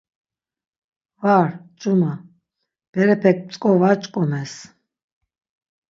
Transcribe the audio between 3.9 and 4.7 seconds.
ç̌ǩomes.